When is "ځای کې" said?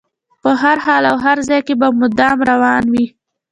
1.47-1.73